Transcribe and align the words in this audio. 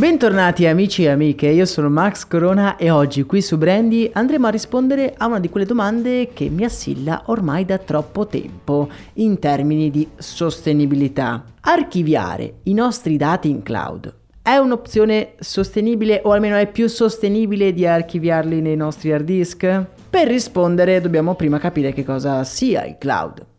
Bentornati 0.00 0.66
amici 0.66 1.04
e 1.04 1.10
amiche, 1.10 1.48
io 1.48 1.66
sono 1.66 1.90
Max 1.90 2.26
Corona 2.26 2.76
e 2.76 2.88
oggi 2.88 3.24
qui 3.24 3.42
su 3.42 3.58
Brandy 3.58 4.08
andremo 4.10 4.46
a 4.46 4.50
rispondere 4.50 5.12
a 5.14 5.26
una 5.26 5.38
di 5.38 5.50
quelle 5.50 5.66
domande 5.66 6.30
che 6.32 6.48
mi 6.48 6.64
assilla 6.64 7.24
ormai 7.26 7.66
da 7.66 7.76
troppo 7.76 8.26
tempo 8.26 8.88
in 9.16 9.38
termini 9.38 9.90
di 9.90 10.08
sostenibilità. 10.16 11.44
Archiviare 11.60 12.60
i 12.62 12.72
nostri 12.72 13.18
dati 13.18 13.50
in 13.50 13.62
cloud 13.62 14.14
è 14.40 14.56
un'opzione 14.56 15.34
sostenibile 15.38 16.22
o 16.24 16.32
almeno 16.32 16.56
è 16.56 16.66
più 16.66 16.88
sostenibile 16.88 17.74
di 17.74 17.86
archiviarli 17.86 18.62
nei 18.62 18.76
nostri 18.76 19.12
hard 19.12 19.24
disk? 19.26 19.84
Per 20.08 20.26
rispondere 20.26 21.02
dobbiamo 21.02 21.34
prima 21.34 21.58
capire 21.58 21.92
che 21.92 22.04
cosa 22.04 22.42
sia 22.44 22.86
il 22.86 22.96
cloud. 22.98 23.49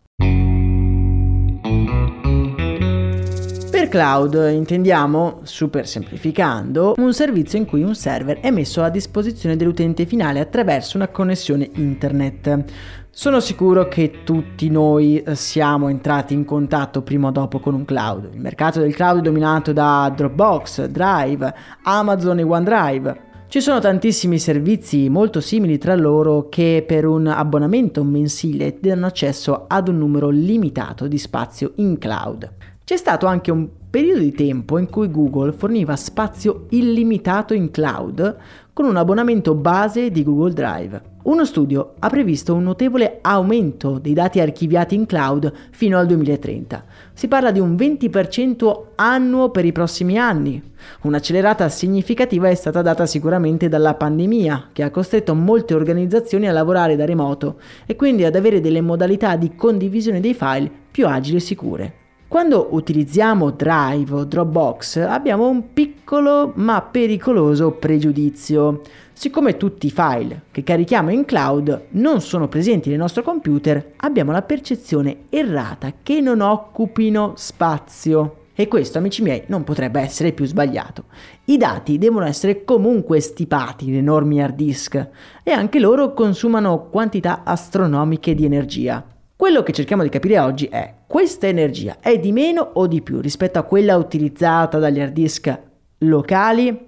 Cloud 3.91 4.49
intendiamo, 4.53 5.41
super 5.43 5.85
semplificando, 5.85 6.93
un 6.97 7.13
servizio 7.13 7.59
in 7.59 7.65
cui 7.65 7.83
un 7.83 7.93
server 7.93 8.39
è 8.39 8.49
messo 8.49 8.81
a 8.81 8.89
disposizione 8.89 9.57
dell'utente 9.57 10.05
finale 10.05 10.39
attraverso 10.39 10.95
una 10.95 11.09
connessione 11.09 11.69
internet. 11.73 12.63
Sono 13.09 13.41
sicuro 13.41 13.89
che 13.89 14.23
tutti 14.23 14.69
noi 14.69 15.21
eh, 15.21 15.35
siamo 15.35 15.89
entrati 15.89 16.33
in 16.33 16.45
contatto 16.45 17.01
prima 17.01 17.27
o 17.27 17.31
dopo 17.31 17.59
con 17.59 17.73
un 17.73 17.83
cloud. 17.83 18.29
Il 18.31 18.39
mercato 18.39 18.79
del 18.79 18.95
cloud 18.95 19.19
è 19.19 19.21
dominato 19.21 19.73
da 19.73 20.11
Dropbox, 20.15 20.85
Drive, 20.85 21.53
Amazon 21.83 22.39
e 22.39 22.43
OneDrive. 22.43 23.21
Ci 23.49 23.59
sono 23.59 23.81
tantissimi 23.81 24.39
servizi 24.39 25.09
molto 25.09 25.41
simili 25.41 25.77
tra 25.77 25.95
loro 25.95 26.47
che 26.47 26.85
per 26.87 27.05
un 27.05 27.27
abbonamento 27.27 28.05
mensile 28.05 28.77
danno 28.79 29.07
accesso 29.07 29.65
ad 29.67 29.89
un 29.89 29.97
numero 29.97 30.29
limitato 30.29 31.09
di 31.09 31.17
spazio 31.17 31.73
in 31.75 31.97
cloud. 31.97 32.49
C'è 32.85 32.95
stato 32.95 33.25
anche 33.25 33.51
un 33.51 33.67
periodo 33.91 34.21
di 34.21 34.31
tempo 34.31 34.77
in 34.77 34.89
cui 34.89 35.11
Google 35.11 35.51
forniva 35.51 35.97
spazio 35.97 36.67
illimitato 36.69 37.53
in 37.53 37.71
cloud 37.71 38.37
con 38.71 38.85
un 38.85 38.95
abbonamento 38.95 39.53
base 39.53 40.09
di 40.11 40.23
Google 40.23 40.53
Drive. 40.53 41.01
Uno 41.23 41.43
studio 41.43 41.95
ha 41.99 42.07
previsto 42.07 42.55
un 42.55 42.63
notevole 42.63 43.19
aumento 43.21 43.99
dei 43.99 44.13
dati 44.13 44.39
archiviati 44.39 44.95
in 44.95 45.05
cloud 45.05 45.51
fino 45.71 45.99
al 45.99 46.07
2030. 46.07 46.83
Si 47.11 47.27
parla 47.27 47.51
di 47.51 47.59
un 47.59 47.75
20% 47.75 48.83
annuo 48.95 49.49
per 49.51 49.65
i 49.65 49.73
prossimi 49.73 50.17
anni. 50.17 50.63
Un'accelerata 51.01 51.67
significativa 51.67 52.47
è 52.47 52.55
stata 52.55 52.81
data 52.81 53.05
sicuramente 53.05 53.67
dalla 53.67 53.95
pandemia, 53.95 54.69
che 54.71 54.83
ha 54.83 54.89
costretto 54.89 55.35
molte 55.35 55.73
organizzazioni 55.73 56.47
a 56.47 56.53
lavorare 56.53 56.95
da 56.95 57.03
remoto 57.03 57.59
e 57.85 57.97
quindi 57.97 58.23
ad 58.23 58.37
avere 58.37 58.61
delle 58.61 58.79
modalità 58.79 59.35
di 59.35 59.53
condivisione 59.53 60.21
dei 60.21 60.33
file 60.33 60.71
più 60.89 61.05
agili 61.07 61.35
e 61.35 61.41
sicure. 61.41 62.00
Quando 62.31 62.69
utilizziamo 62.71 63.49
Drive 63.49 64.13
o 64.13 64.23
Dropbox 64.23 64.95
abbiamo 64.95 65.49
un 65.49 65.73
piccolo 65.73 66.53
ma 66.55 66.81
pericoloso 66.81 67.71
pregiudizio. 67.71 68.83
Siccome 69.11 69.57
tutti 69.57 69.87
i 69.87 69.91
file 69.91 70.43
che 70.49 70.63
carichiamo 70.63 71.09
in 71.09 71.25
cloud 71.25 71.87
non 71.89 72.21
sono 72.21 72.47
presenti 72.47 72.87
nel 72.87 72.99
nostro 72.99 73.21
computer, 73.21 73.95
abbiamo 73.97 74.31
la 74.31 74.43
percezione 74.43 75.23
errata 75.27 75.91
che 76.01 76.21
non 76.21 76.39
occupino 76.39 77.33
spazio. 77.35 78.45
E 78.55 78.69
questo, 78.69 78.97
amici 78.97 79.21
miei, 79.23 79.43
non 79.47 79.65
potrebbe 79.65 79.99
essere 79.99 80.31
più 80.31 80.45
sbagliato. 80.45 81.03
I 81.45 81.57
dati 81.57 81.97
devono 81.97 82.25
essere 82.25 82.63
comunque 82.63 83.19
stipati 83.19 83.89
in 83.89 83.97
enormi 83.97 84.41
hard 84.41 84.55
disk 84.55 85.09
e 85.43 85.51
anche 85.51 85.81
loro 85.81 86.13
consumano 86.13 86.87
quantità 86.89 87.41
astronomiche 87.43 88.33
di 88.33 88.45
energia. 88.45 89.05
Quello 89.35 89.63
che 89.63 89.73
cerchiamo 89.73 90.03
di 90.03 90.09
capire 90.09 90.39
oggi 90.39 90.67
è 90.67 90.99
questa 91.11 91.45
energia 91.45 91.97
è 91.99 92.17
di 92.17 92.31
meno 92.31 92.61
o 92.75 92.87
di 92.87 93.01
più 93.01 93.19
rispetto 93.19 93.59
a 93.59 93.63
quella 93.63 93.97
utilizzata 93.97 94.79
dagli 94.79 95.01
hard 95.01 95.11
disk 95.11 95.59
locali? 95.97 96.87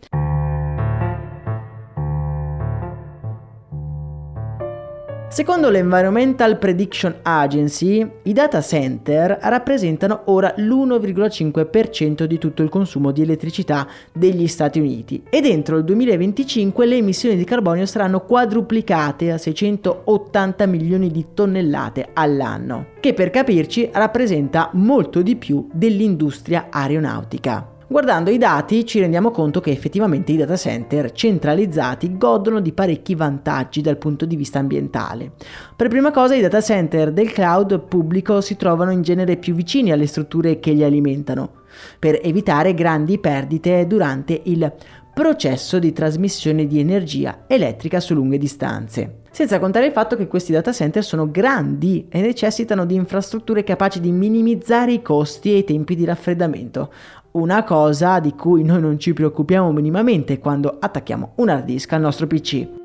Secondo 5.33 5.71
l'Environmental 5.71 6.59
Prediction 6.59 7.15
Agency, 7.23 8.07
i 8.21 8.33
data 8.33 8.61
center 8.61 9.35
rappresentano 9.41 10.25
ora 10.25 10.53
l'1,5% 10.57 12.25
di 12.25 12.37
tutto 12.37 12.61
il 12.61 12.69
consumo 12.69 13.09
di 13.09 13.23
elettricità 13.23 13.87
degli 14.11 14.45
Stati 14.45 14.77
Uniti 14.77 15.23
e 15.31 15.41
entro 15.43 15.77
il 15.77 15.85
2025 15.85 16.85
le 16.85 16.97
emissioni 16.97 17.35
di 17.35 17.45
carbonio 17.45 17.87
saranno 17.87 18.19
quadruplicate 18.19 19.31
a 19.31 19.39
680 19.39 20.67
milioni 20.67 21.09
di 21.09 21.25
tonnellate 21.33 22.09
all'anno, 22.13 22.89
che 22.99 23.15
per 23.15 23.31
capirci 23.31 23.89
rappresenta 23.91 24.69
molto 24.73 25.23
di 25.23 25.35
più 25.35 25.67
dell'industria 25.73 26.67
aeronautica. 26.69 27.69
Guardando 27.85 28.31
i 28.31 28.37
dati 28.37 28.85
ci 28.85 28.99
rendiamo 28.99 29.29
conto 29.29 29.59
che 29.59 29.71
effettivamente 29.71 30.31
i 30.31 30.37
data 30.37 30.55
center 30.55 31.11
centralizzati 31.11 32.17
godono 32.17 32.61
di 32.61 32.71
parecchi 32.71 33.13
vantaggi 33.13 33.81
dal 33.81 33.97
punto 33.97 34.25
di 34.25 34.37
vista 34.37 34.59
ambientale. 34.59 35.31
Per 35.75 35.89
prima 35.89 36.11
cosa 36.11 36.33
i 36.33 36.41
data 36.41 36.61
center 36.61 37.11
del 37.11 37.31
cloud 37.31 37.81
pubblico 37.81 38.39
si 38.39 38.55
trovano 38.55 38.91
in 38.91 39.01
genere 39.01 39.35
più 39.35 39.53
vicini 39.53 39.91
alle 39.91 40.07
strutture 40.07 40.59
che 40.59 40.71
li 40.71 40.83
alimentano, 40.83 41.61
per 41.99 42.19
evitare 42.23 42.73
grandi 42.73 43.19
perdite 43.19 43.85
durante 43.85 44.39
il 44.45 44.71
processo 45.13 45.77
di 45.77 45.93
trasmissione 45.93 46.65
di 46.65 46.79
energia 46.79 47.43
elettrica 47.45 47.99
su 47.99 48.15
lunghe 48.15 48.39
distanze. 48.39 49.21
Senza 49.29 49.59
contare 49.59 49.85
il 49.85 49.91
fatto 49.91 50.15
che 50.15 50.27
questi 50.27 50.51
data 50.51 50.71
center 50.71 51.03
sono 51.03 51.29
grandi 51.29 52.07
e 52.09 52.21
necessitano 52.21 52.85
di 52.85 52.95
infrastrutture 52.95 53.63
capaci 53.63 53.99
di 53.99 54.11
minimizzare 54.11 54.91
i 54.93 55.01
costi 55.01 55.53
e 55.53 55.57
i 55.57 55.63
tempi 55.63 55.95
di 55.95 56.05
raffreddamento, 56.05 56.91
una 57.31 57.63
cosa 57.63 58.19
di 58.19 58.33
cui 58.33 58.63
noi 58.63 58.81
non 58.81 58.99
ci 58.99 59.13
preoccupiamo 59.13 59.71
minimamente 59.71 60.39
quando 60.39 60.77
attacchiamo 60.79 61.33
un 61.35 61.49
hard 61.49 61.65
disk 61.65 61.93
al 61.93 62.01
nostro 62.01 62.27
PC. 62.27 62.82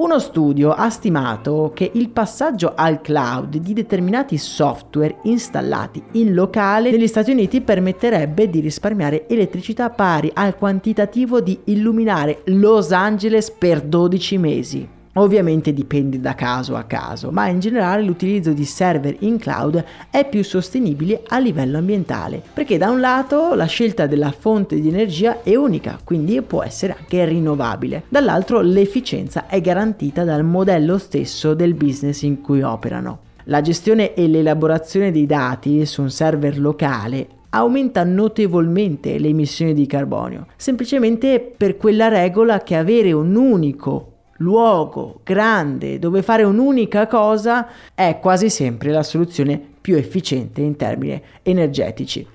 Uno 0.00 0.18
studio 0.18 0.72
ha 0.72 0.88
stimato 0.88 1.72
che 1.74 1.90
il 1.92 2.08
passaggio 2.08 2.72
al 2.74 3.02
cloud 3.02 3.58
di 3.58 3.74
determinati 3.74 4.38
software 4.38 5.18
installati 5.24 6.02
in 6.12 6.32
locale 6.32 6.90
negli 6.90 7.06
Stati 7.06 7.32
Uniti 7.32 7.60
permetterebbe 7.60 8.48
di 8.48 8.60
risparmiare 8.60 9.28
elettricità 9.28 9.90
pari 9.90 10.30
al 10.32 10.56
quantitativo 10.56 11.42
di 11.42 11.60
illuminare 11.64 12.40
Los 12.46 12.92
Angeles 12.92 13.50
per 13.50 13.82
12 13.82 14.38
mesi. 14.38 14.88
Ovviamente 15.14 15.72
dipende 15.72 16.20
da 16.20 16.36
caso 16.36 16.76
a 16.76 16.84
caso, 16.84 17.32
ma 17.32 17.48
in 17.48 17.58
generale 17.58 18.02
l'utilizzo 18.02 18.52
di 18.52 18.64
server 18.64 19.16
in 19.20 19.38
cloud 19.38 19.84
è 20.08 20.28
più 20.28 20.44
sostenibile 20.44 21.22
a 21.26 21.40
livello 21.40 21.78
ambientale, 21.78 22.40
perché 22.54 22.78
da 22.78 22.90
un 22.90 23.00
lato 23.00 23.54
la 23.54 23.64
scelta 23.64 24.06
della 24.06 24.30
fonte 24.30 24.80
di 24.80 24.86
energia 24.86 25.42
è 25.42 25.56
unica, 25.56 25.98
quindi 26.04 26.40
può 26.42 26.62
essere 26.62 26.94
anche 26.96 27.24
rinnovabile, 27.24 28.04
dall'altro 28.08 28.60
l'efficienza 28.60 29.48
è 29.48 29.60
garantita 29.60 30.22
dal 30.22 30.44
modello 30.44 30.96
stesso 30.96 31.54
del 31.54 31.74
business 31.74 32.22
in 32.22 32.40
cui 32.40 32.62
operano. 32.62 33.18
La 33.44 33.62
gestione 33.62 34.14
e 34.14 34.28
l'elaborazione 34.28 35.10
dei 35.10 35.26
dati 35.26 35.84
su 35.86 36.02
un 36.02 36.10
server 36.10 36.56
locale 36.56 37.26
aumenta 37.50 38.04
notevolmente 38.04 39.18
le 39.18 39.26
emissioni 39.26 39.74
di 39.74 39.86
carbonio, 39.86 40.46
semplicemente 40.54 41.40
per 41.56 41.76
quella 41.76 42.06
regola 42.06 42.62
che 42.62 42.76
avere 42.76 43.10
un 43.10 43.34
unico 43.34 44.09
luogo 44.40 45.20
grande 45.24 45.98
dove 45.98 46.22
fare 46.22 46.42
un'unica 46.42 47.06
cosa 47.06 47.68
è 47.94 48.18
quasi 48.20 48.50
sempre 48.50 48.90
la 48.90 49.02
soluzione 49.02 49.60
più 49.80 49.96
efficiente 49.96 50.60
in 50.60 50.76
termini 50.76 51.20
energetici. 51.42 52.26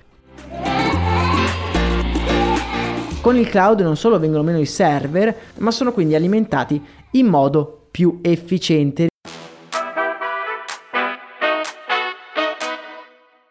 Con 3.20 3.36
il 3.36 3.48
cloud 3.48 3.80
non 3.80 3.96
solo 3.96 4.20
vengono 4.20 4.44
meno 4.44 4.60
i 4.60 4.66
server, 4.66 5.34
ma 5.58 5.72
sono 5.72 5.92
quindi 5.92 6.14
alimentati 6.14 6.80
in 7.12 7.26
modo 7.26 7.86
più 7.90 8.20
efficiente 8.22 9.08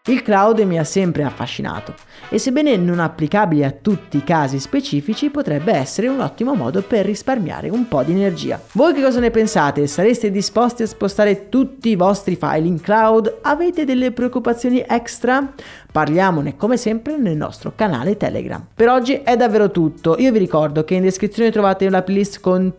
Il 0.08 0.22
cloud 0.22 0.60
mi 0.60 0.78
ha 0.78 0.84
sempre 0.84 1.24
affascinato 1.24 1.96
e 2.30 2.38
sebbene 2.38 2.78
non 2.78 3.00
applicabile 3.00 3.66
a 3.66 3.72
tutti 3.72 4.18
i 4.18 4.24
casi 4.24 4.60
specifici 4.60 5.32
potrebbe 5.32 5.74
essere 5.74 6.08
un 6.08 6.20
ottimo 6.20 6.54
modo 6.54 6.84
per 6.84 7.08
risparmiare 7.08 7.70
un 7.70 7.88
po' 7.88 8.04
di 8.04 8.12
energia. 8.12 8.62
Voi 8.74 8.94
che 8.94 9.02
cosa 9.02 9.20
ne 9.20 9.32
pensate? 9.32 9.88
Sareste 9.88 10.30
disposti 10.30 10.84
a 10.84 10.88
spostare 10.88 11.50
tutti 11.50 11.90
i 11.90 11.96
vostri 11.96 12.36
file 12.36 12.68
in 12.68 12.80
cloud? 12.80 13.40
Avete 13.42 13.84
delle 13.84 14.12
preoccupazioni 14.12 14.86
extra? 14.88 15.54
Parliamone 15.92 16.56
come 16.56 16.78
sempre 16.78 17.18
nel 17.18 17.36
nostro 17.36 17.74
canale 17.76 18.16
Telegram. 18.16 18.64
Per 18.76 18.88
oggi 18.88 19.22
è 19.24 19.36
davvero 19.36 19.72
tutto. 19.72 20.18
Io 20.20 20.32
vi 20.32 20.38
ricordo 20.38 20.84
che 20.84 20.94
in 20.94 21.02
descrizione 21.02 21.50
trovate 21.50 21.88
una 21.88 22.04
playlist 22.04 22.42
con 22.42 22.74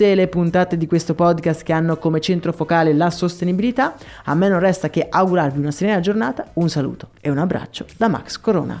tutte 0.00 0.14
le 0.14 0.28
puntate 0.28 0.78
di 0.78 0.86
questo 0.86 1.14
podcast 1.14 1.62
che 1.62 1.74
hanno 1.74 1.98
come 1.98 2.20
centro 2.20 2.54
focale 2.54 2.94
la 2.94 3.10
sostenibilità. 3.10 3.96
A 4.24 4.34
me 4.34 4.48
non 4.48 4.58
resta 4.58 4.88
che 4.88 5.06
augurarvi 5.10 5.58
una 5.58 5.70
serena 5.70 6.00
giornata, 6.00 6.46
un 6.54 6.70
saluto 6.70 7.10
e 7.20 7.28
un 7.28 7.36
abbraccio 7.36 7.84
da 7.98 8.08
Max 8.08 8.40
Corona. 8.40 8.80